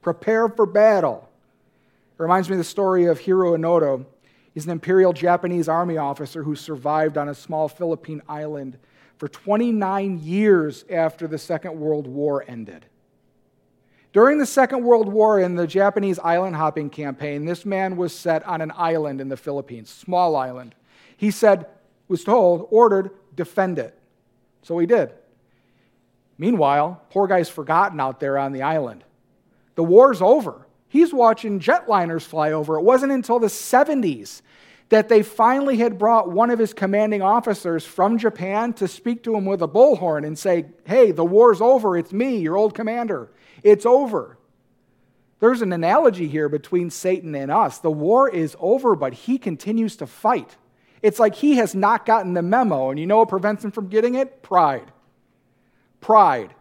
[0.00, 1.28] Prepare for battle.
[2.18, 4.04] It reminds me of the story of Hiroo Onoda.
[4.54, 8.78] He's an imperial Japanese army officer who survived on a small Philippine island
[9.20, 12.86] for 29 years after the Second World War ended.
[14.14, 18.42] During the Second World War in the Japanese island hopping campaign, this man was set
[18.46, 20.74] on an island in the Philippines, small island.
[21.18, 21.66] He said,
[22.08, 23.94] was told, ordered, defend it.
[24.62, 25.12] So he did.
[26.38, 29.04] Meanwhile, poor guy's forgotten out there on the island.
[29.74, 30.66] The war's over.
[30.88, 32.78] He's watching jetliners fly over.
[32.78, 34.40] It wasn't until the 70s
[34.90, 39.34] that they finally had brought one of his commanding officers from Japan to speak to
[39.34, 41.96] him with a bullhorn and say, Hey, the war's over.
[41.96, 43.30] It's me, your old commander.
[43.62, 44.36] It's over.
[45.38, 47.78] There's an analogy here between Satan and us.
[47.78, 50.56] The war is over, but he continues to fight.
[51.02, 52.90] It's like he has not gotten the memo.
[52.90, 54.42] And you know what prevents him from getting it?
[54.42, 54.92] Pride.
[56.00, 56.54] Pride.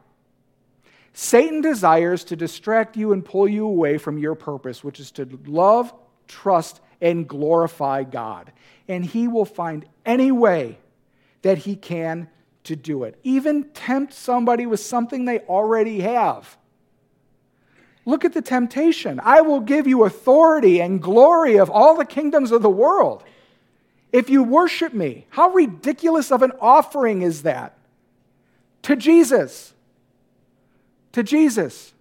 [1.13, 5.27] Satan desires to distract you and pull you away from your purpose, which is to
[5.45, 5.93] love,
[6.27, 8.51] trust, and glorify God.
[8.87, 10.79] And he will find any way
[11.41, 12.29] that he can
[12.65, 16.57] to do it, even tempt somebody with something they already have.
[18.05, 19.19] Look at the temptation.
[19.23, 23.23] I will give you authority and glory of all the kingdoms of the world.
[24.11, 27.77] If you worship me, how ridiculous of an offering is that
[28.83, 29.73] to Jesus?
[31.11, 31.93] to Jesus.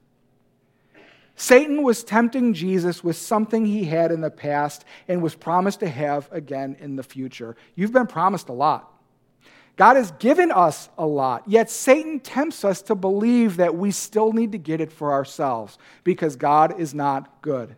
[1.40, 5.88] Satan was tempting Jesus with something he had in the past and was promised to
[5.88, 7.54] have again in the future.
[7.76, 8.92] You've been promised a lot.
[9.76, 14.32] God has given us a lot, yet Satan tempts us to believe that we still
[14.32, 17.76] need to get it for ourselves because God is not good.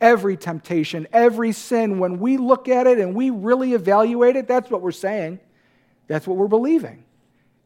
[0.00, 4.68] Every temptation, every sin, when we look at it and we really evaluate it, that's
[4.72, 5.38] what we're saying.
[6.08, 7.04] That's what we're believing.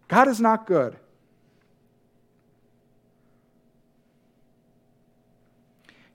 [0.08, 0.98] God is not good.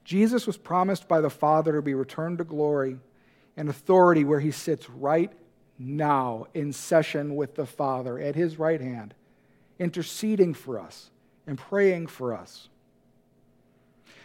[0.09, 2.97] Jesus was promised by the Father to be returned to glory
[3.55, 5.31] and authority where he sits right
[5.77, 9.13] now in session with the Father at his right hand,
[9.77, 11.11] interceding for us
[11.45, 12.69] and praying for us.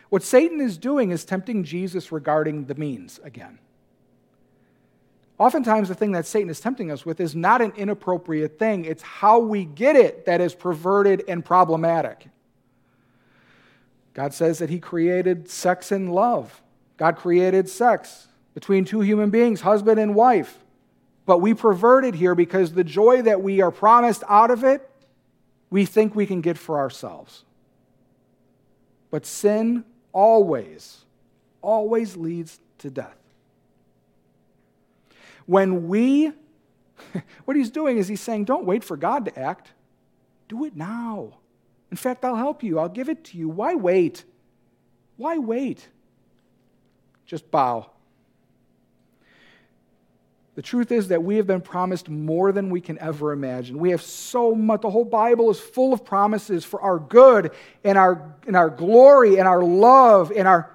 [0.08, 3.58] What Satan is doing is tempting Jesus regarding the means again.
[5.36, 9.02] Oftentimes, the thing that Satan is tempting us with is not an inappropriate thing, it's
[9.02, 12.28] how we get it that is perverted and problematic.
[14.14, 16.62] God says that He created sex and love.
[16.96, 20.58] God created sex between two human beings, husband and wife.
[21.26, 24.88] But we pervert it here because the joy that we are promised out of it,
[25.70, 27.44] we think we can get for ourselves.
[29.10, 31.04] But sin always,
[31.62, 33.16] always leads to death.
[35.46, 36.32] When we,
[37.44, 39.72] what he's doing is he's saying, don't wait for God to act,
[40.48, 41.34] do it now.
[41.90, 43.48] In fact, I'll help you, I'll give it to you.
[43.48, 44.24] Why wait?
[45.16, 45.88] Why wait?
[47.26, 47.90] Just bow.
[50.54, 53.78] The truth is that we have been promised more than we can ever imagine.
[53.78, 54.82] We have so much.
[54.82, 57.50] The whole Bible is full of promises for our good
[57.82, 60.70] and our, and our glory and our love and our,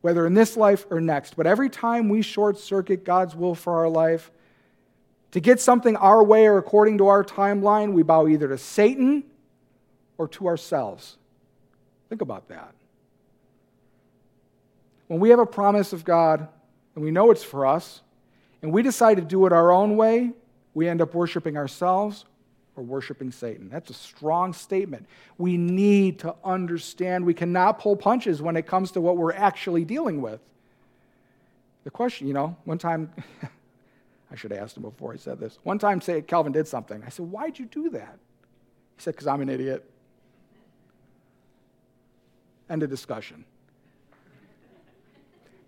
[0.00, 1.36] whether in this life or next.
[1.36, 4.30] But every time we short circuit God's will for our life,
[5.32, 9.24] to get something our way or according to our timeline, we bow either to Satan
[10.18, 11.16] or to ourselves.
[12.08, 12.74] Think about that.
[15.06, 16.48] When we have a promise of God
[16.94, 18.02] and we know it's for us,
[18.60, 20.32] and we decide to do it our own way,
[20.74, 22.24] we end up worshiping ourselves
[22.76, 23.68] or worshiping Satan.
[23.68, 25.06] That's a strong statement.
[25.36, 29.84] We need to understand we cannot pull punches when it comes to what we're actually
[29.84, 30.40] dealing with.
[31.84, 33.12] The question, you know, one time,
[34.30, 35.58] I should have asked him before he said this.
[35.62, 37.02] One time, say Calvin did something.
[37.04, 38.18] I said, Why'd you do that?
[38.96, 39.88] He said, Because I'm an idiot.
[42.68, 43.44] End of discussion.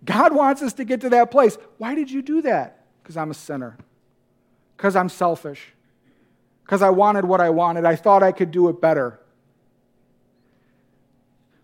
[0.04, 1.58] God wants us to get to that place.
[1.78, 2.84] Why did you do that?
[3.02, 3.76] Because I'm a sinner.
[4.76, 5.72] Because I'm selfish.
[6.64, 7.84] Because I wanted what I wanted.
[7.84, 9.20] I thought I could do it better.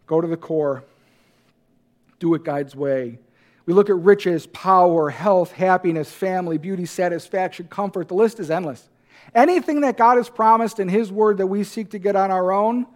[0.06, 0.84] Go to the core.
[2.18, 3.18] Do it God's way.
[3.66, 8.08] We look at riches, power, health, happiness, family, beauty, satisfaction, comfort.
[8.08, 8.88] The list is endless.
[9.34, 12.52] Anything that God has promised in His Word that we seek to get on our
[12.52, 12.86] own,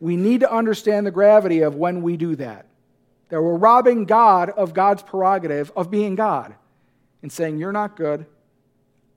[0.00, 2.66] we need to understand the gravity of when we do that.
[3.28, 6.54] That we're robbing God of God's prerogative of being God
[7.22, 8.26] and saying, You're not good,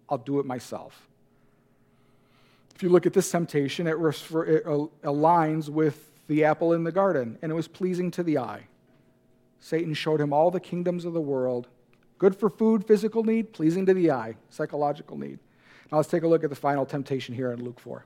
[0.09, 1.07] I'll do it myself.
[2.75, 7.51] If you look at this temptation, it, aligns with the apple in the garden, and
[7.51, 8.67] it was pleasing to the eye.
[9.59, 11.67] Satan showed him all the kingdoms of the world
[12.17, 15.39] good for food, physical need, pleasing to the eye, psychological need.
[15.91, 18.05] Now let's take a look at the final temptation here in Luke 4.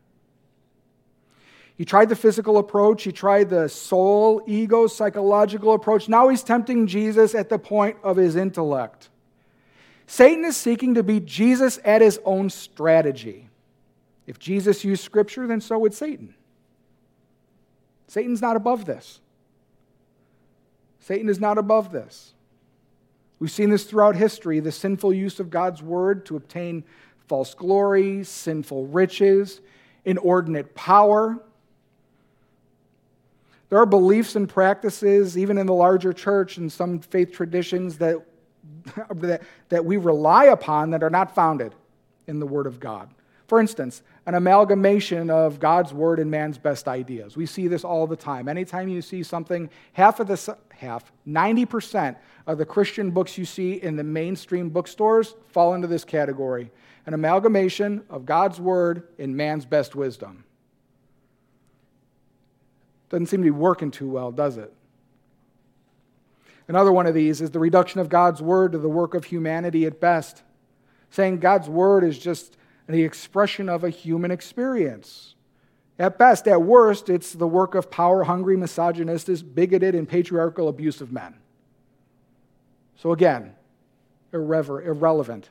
[1.81, 6.07] He tried the physical approach, he tried the soul, ego, psychological approach.
[6.07, 9.09] Now he's tempting Jesus at the point of his intellect.
[10.05, 13.49] Satan is seeking to beat Jesus at his own strategy.
[14.27, 16.35] If Jesus used Scripture, then so would Satan.
[18.05, 19.19] Satan's not above this.
[20.99, 22.35] Satan is not above this.
[23.39, 26.83] We've seen this throughout history the sinful use of God's word to obtain
[27.27, 29.61] false glory, sinful riches,
[30.05, 31.41] inordinate power.
[33.71, 38.17] There are beliefs and practices, even in the larger church and some faith traditions, that,
[39.15, 41.73] that, that we rely upon that are not founded
[42.27, 43.09] in the Word of God.
[43.47, 47.37] For instance, an amalgamation of God's word and man's best ideas.
[47.37, 48.49] We see this all the time.
[48.49, 53.73] Anytime you see something, half of the half, 90% of the Christian books you see
[53.73, 56.71] in the mainstream bookstores fall into this category.
[57.05, 60.43] An amalgamation of God's word and man's best wisdom.
[63.11, 64.73] Doesn't seem to be working too well, does it?
[66.69, 69.85] Another one of these is the reduction of God's word to the work of humanity
[69.85, 70.43] at best.
[71.09, 72.55] Saying God's word is just
[72.87, 75.35] the expression of a human experience.
[75.99, 81.01] At best, at worst, it's the work of power hungry, misogynistic, bigoted, and patriarchal abuse
[81.01, 81.35] of men.
[82.95, 83.55] So again,
[84.31, 85.49] irrever- irrelevant.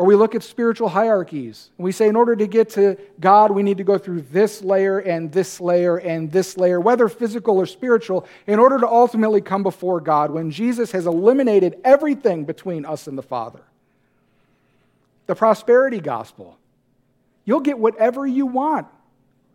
[0.00, 3.50] Or we look at spiritual hierarchies and we say, in order to get to God,
[3.50, 7.58] we need to go through this layer and this layer and this layer, whether physical
[7.58, 12.86] or spiritual, in order to ultimately come before God when Jesus has eliminated everything between
[12.86, 13.60] us and the Father
[15.26, 16.56] the prosperity gospel.
[17.44, 18.86] You'll get whatever you want.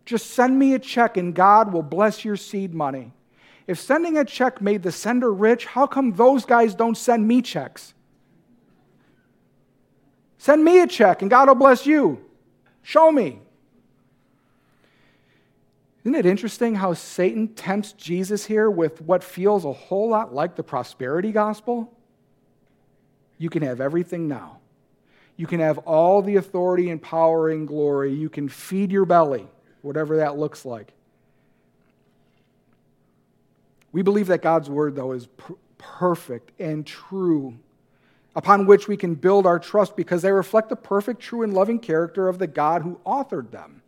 [0.04, 3.10] Just send me a check and God will bless your seed money.
[3.66, 7.42] If sending a check made the sender rich, how come those guys don't send me
[7.42, 7.94] checks?
[10.46, 12.24] Send me a check and God will bless you.
[12.84, 13.40] Show me.
[16.04, 20.54] Isn't it interesting how Satan tempts Jesus here with what feels a whole lot like
[20.54, 21.92] the prosperity gospel?
[23.38, 24.60] You can have everything now.
[25.36, 28.14] You can have all the authority and power and glory.
[28.14, 29.48] You can feed your belly,
[29.82, 30.92] whatever that looks like.
[33.90, 35.26] We believe that God's word, though, is
[35.76, 37.58] perfect and true,
[38.36, 41.78] upon which we can build our trust because they reflect the perfect, true, and loving
[41.78, 43.82] character of the God who authored them.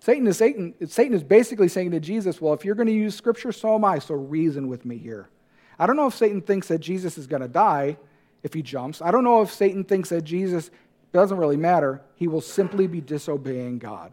[0.00, 3.14] Satan is, Satan, Satan is basically saying to Jesus, Well, if you're going to use
[3.14, 5.30] scripture, so am I, so reason with me here.
[5.78, 7.96] I don't know if Satan thinks that Jesus is going to die
[8.42, 9.00] if he jumps.
[9.00, 10.70] I don't know if Satan thinks that Jesus
[11.12, 12.02] doesn't really matter.
[12.16, 14.12] He will simply be disobeying God.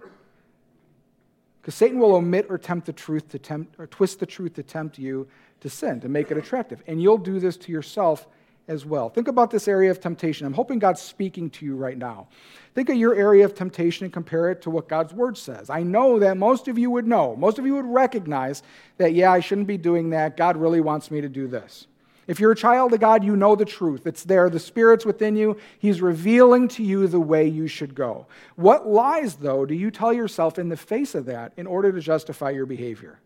[1.60, 4.64] Because Satan will omit or tempt the truth to tempt or twist the truth to
[4.64, 5.28] tempt you
[5.60, 6.82] to sin, to make it attractive.
[6.88, 8.28] And you'll do this to yourself
[8.72, 9.10] as well.
[9.10, 10.48] Think about this area of temptation.
[10.48, 12.28] I'm hoping God's speaking to you right now.
[12.74, 15.70] Think of your area of temptation and compare it to what God's word says.
[15.70, 18.64] I know that most of you would know, most of you would recognize
[18.98, 20.38] that, yeah, I shouldn't be doing that.
[20.38, 21.88] God really wants me to do this.
[22.28, 24.08] If you're a child of God, you know the truth.
[24.08, 24.50] It's there.
[24.50, 25.58] The Spirit's within you.
[25.80, 28.28] He's revealing to you the way you should go.
[28.56, 32.00] What lies, though, do you tell yourself in the face of that in order to
[32.00, 33.20] justify your behavior?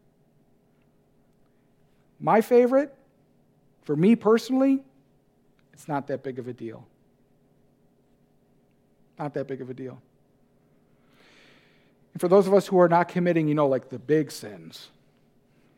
[2.20, 2.96] My favorite,
[3.84, 4.82] for me personally,
[5.76, 6.88] it's not that big of a deal.
[9.20, 10.02] Not that big of a deal.
[12.14, 14.88] And for those of us who are not committing, you know, like the big sins,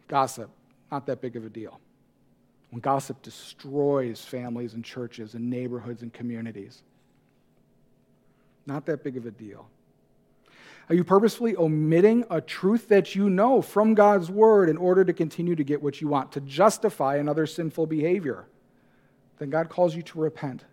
[0.08, 0.52] gossip,
[0.92, 1.80] not that big of a deal.
[2.70, 6.84] When gossip destroys families and churches and neighborhoods and communities,
[8.68, 9.68] not that big of a deal.
[10.90, 15.12] Are you purposefully omitting a truth that you know from God's word in order to
[15.12, 18.46] continue to get what you want, to justify another sinful behavior?
[19.40, 20.64] Then God calls you to repent.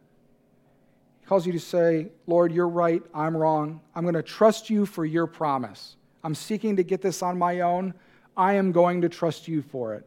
[1.20, 3.80] He calls you to say, Lord, you're right, I'm wrong.
[3.94, 5.96] I'm going to trust you for your promise.
[6.22, 7.94] I'm seeking to get this on my own.
[8.36, 10.06] I am going to trust you for it.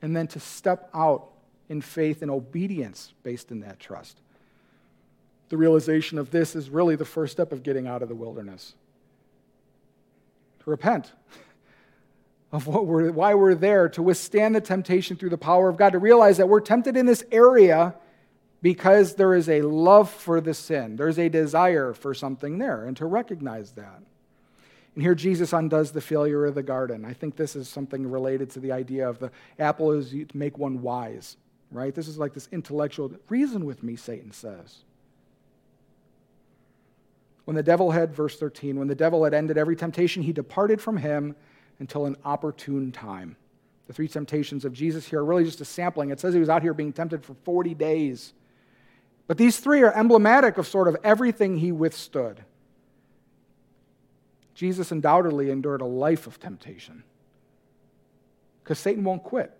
[0.00, 1.28] And then to step out
[1.68, 4.18] in faith and obedience based in that trust.
[5.48, 8.74] The realization of this is really the first step of getting out of the wilderness.
[10.64, 11.12] To repent
[12.52, 15.90] of what we're, why we're there, to withstand the temptation through the power of God,
[15.90, 17.94] to realize that we're tempted in this area
[18.60, 20.96] because there is a love for the sin.
[20.96, 24.02] There's a desire for something there, and to recognize that.
[24.94, 27.04] And here Jesus undoes the failure of the garden.
[27.04, 30.58] I think this is something related to the idea of the apple is to make
[30.58, 31.38] one wise,
[31.70, 31.94] right?
[31.94, 34.84] This is like this intellectual reason with me, Satan says.
[37.46, 40.80] When the devil had, verse 13, when the devil had ended every temptation, he departed
[40.80, 41.34] from him
[41.82, 43.34] until an opportune time.
[43.88, 46.10] The three temptations of Jesus here are really just a sampling.
[46.10, 48.34] It says he was out here being tempted for 40 days.
[49.26, 52.44] But these three are emblematic of sort of everything he withstood.
[54.54, 57.02] Jesus undoubtedly endured a life of temptation
[58.62, 59.50] because Satan won't quit.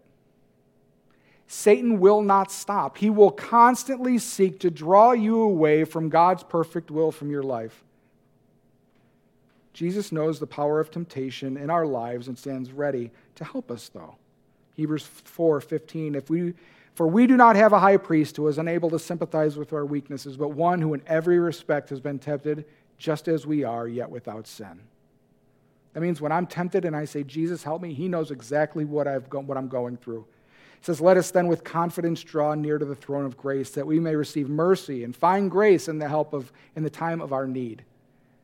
[1.49, 2.99] Satan will not stop.
[2.99, 7.83] He will constantly seek to draw you away from God's perfect will from your life.
[9.73, 13.89] Jesus knows the power of temptation in our lives and stands ready to help us,
[13.89, 14.17] though.
[14.75, 16.15] Hebrews 4 15.
[16.15, 16.55] If we,
[16.95, 19.85] for we do not have a high priest who is unable to sympathize with our
[19.85, 22.65] weaknesses, but one who in every respect has been tempted
[22.99, 24.81] just as we are, yet without sin.
[25.93, 29.07] That means when I'm tempted and I say, Jesus, help me, he knows exactly what,
[29.07, 30.27] I've what I'm going through.
[30.79, 33.87] It says, Let us then with confidence draw near to the throne of grace, that
[33.87, 37.33] we may receive mercy and find grace in the help of in the time of
[37.33, 37.85] our need.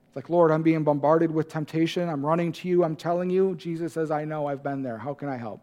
[0.09, 2.09] It's like, Lord, I'm being bombarded with temptation.
[2.09, 2.83] I'm running to you.
[2.83, 3.55] I'm telling you.
[3.57, 4.99] Jesus says, I know I've been there.
[4.99, 5.61] How can I help?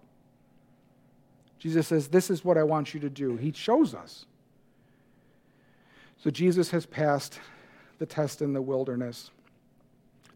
[1.58, 3.38] Jesus says, This is what I want you to do.
[3.38, 4.26] He shows us.
[6.18, 7.39] So Jesus has passed
[7.98, 9.32] the test in the wilderness.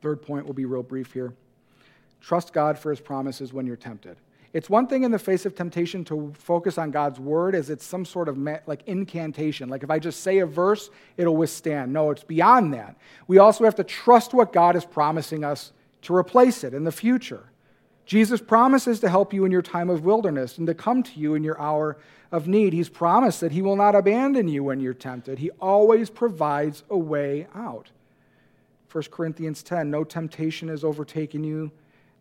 [0.02, 1.34] Third point will be real brief here.
[2.22, 4.18] Trust God for his promises when you're tempted.
[4.52, 7.86] It's one thing in the face of temptation to focus on God's word as it's
[7.86, 9.70] some sort of like incantation.
[9.70, 11.94] Like if I just say a verse, it'll withstand.
[11.94, 12.96] No, it's beyond that.
[13.28, 15.72] We also have to trust what God is promising us
[16.04, 17.52] to replace it in the future.
[18.08, 21.36] Jesus promises to help you in your time of wilderness and to come to you
[21.36, 21.98] in your hour
[22.32, 22.74] of need.
[22.74, 25.38] He's promised that He will not abandon you when you're tempted.
[25.38, 27.92] He always provides a way out.
[28.92, 31.72] 1 Corinthians 10 No temptation has overtaken you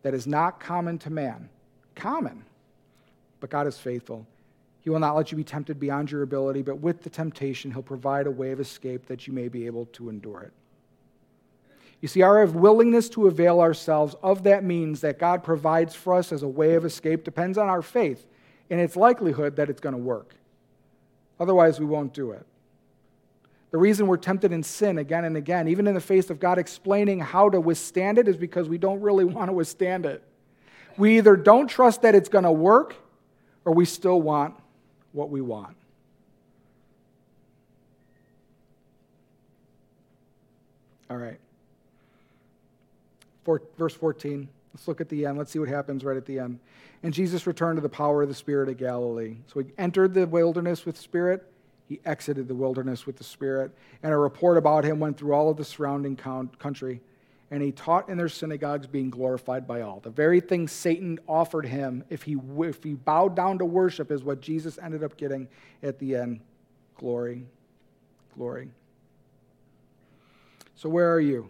[0.03, 1.49] that is not common to man
[1.99, 2.43] common.
[3.39, 4.25] But God is faithful.
[4.81, 7.83] He will not let you be tempted beyond your ability, but with the temptation, He'll
[7.83, 10.53] provide a way of escape that you may be able to endure it.
[12.01, 16.31] You see, our willingness to avail ourselves of that means that God provides for us
[16.31, 18.25] as a way of escape depends on our faith
[18.69, 20.35] and its likelihood that it's going to work.
[21.39, 22.45] Otherwise, we won't do it.
[23.71, 26.57] The reason we're tempted in sin again and again, even in the face of God
[26.57, 30.23] explaining how to withstand it, is because we don't really want to withstand it.
[30.99, 32.95] We either don't trust that it's going to work
[33.65, 34.53] or we still want
[35.13, 35.75] what we want.
[41.09, 41.39] All right.
[43.43, 45.37] For, verse 14 Let's look at the end.
[45.37, 46.59] Let's see what happens right at the end.
[47.01, 49.37] And Jesus returned to the power of the Spirit of Galilee.
[49.51, 51.43] So he entered the wilderness with Spirit.
[51.87, 53.71] He exited the wilderness with the Spirit.
[54.03, 57.01] And a report about him went through all of the surrounding country.
[57.51, 59.99] And he taught in their synagogues, being glorified by all.
[60.01, 64.23] The very thing Satan offered him, if he, if he bowed down to worship, is
[64.23, 65.47] what Jesus ended up getting
[65.81, 66.41] at the end
[66.95, 67.45] glory.
[68.35, 68.69] Glory.
[70.75, 71.49] So, where are you?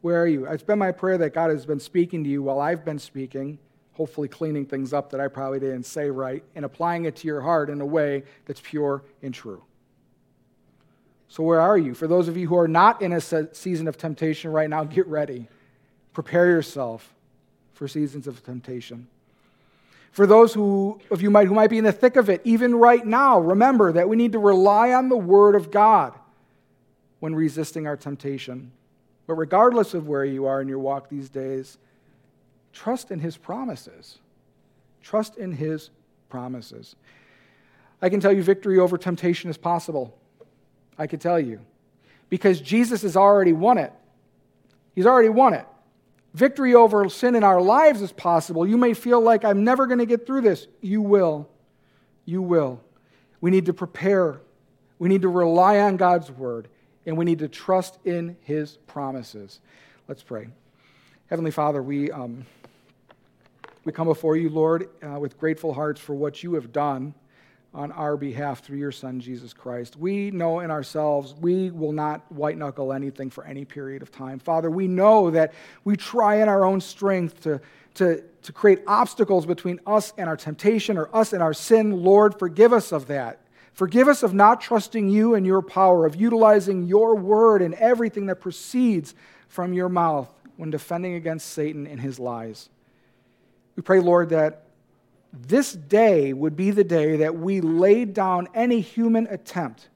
[0.00, 0.46] Where are you?
[0.46, 3.58] It's been my prayer that God has been speaking to you while I've been speaking,
[3.92, 7.40] hopefully cleaning things up that I probably didn't say right, and applying it to your
[7.40, 9.62] heart in a way that's pure and true.
[11.34, 11.94] So, where are you?
[11.94, 15.04] For those of you who are not in a season of temptation right now, get
[15.08, 15.48] ready.
[16.12, 17.12] Prepare yourself
[17.72, 19.08] for seasons of temptation.
[20.12, 22.76] For those who, of you might, who might be in the thick of it, even
[22.76, 26.14] right now, remember that we need to rely on the Word of God
[27.18, 28.70] when resisting our temptation.
[29.26, 31.78] But regardless of where you are in your walk these days,
[32.72, 34.20] trust in His promises.
[35.02, 35.90] Trust in His
[36.28, 36.94] promises.
[38.00, 40.16] I can tell you victory over temptation is possible.
[40.98, 41.60] I can tell you.
[42.30, 43.92] Because Jesus has already won it.
[44.94, 45.66] He's already won it.
[46.34, 48.66] Victory over sin in our lives is possible.
[48.66, 50.66] You may feel like I'm never going to get through this.
[50.80, 51.48] You will.
[52.24, 52.80] You will.
[53.40, 54.40] We need to prepare.
[54.98, 56.68] We need to rely on God's word
[57.06, 59.60] and we need to trust in his promises.
[60.08, 60.48] Let's pray.
[61.28, 62.46] Heavenly Father, we, um,
[63.84, 67.14] we come before you, Lord, uh, with grateful hearts for what you have done
[67.74, 69.96] on our behalf through your Son, Jesus Christ.
[69.96, 74.38] We know in ourselves we will not white knuckle anything for any period of time.
[74.38, 75.52] Father, we know that
[75.82, 77.60] we try in our own strength to,
[77.94, 81.90] to, to create obstacles between us and our temptation or us and our sin.
[82.04, 83.40] Lord, forgive us of that.
[83.72, 88.26] Forgive us of not trusting you and your power, of utilizing your word and everything
[88.26, 89.16] that proceeds
[89.48, 92.68] from your mouth when defending against Satan and his lies.
[93.74, 94.63] We pray, Lord, that
[95.34, 99.88] this day would be the day that we laid down any human attempt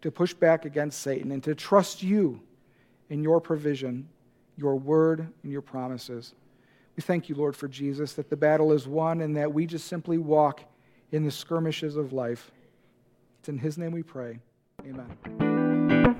[0.00, 2.40] to push back against Satan and to trust you
[3.10, 4.08] in your provision,
[4.56, 6.34] your word, and your promises.
[6.96, 9.86] We thank you, Lord, for Jesus, that the battle is won and that we just
[9.86, 10.62] simply walk
[11.10, 12.50] in the skirmishes of life.
[13.40, 14.40] It's in His name we pray.
[14.80, 15.51] Amen.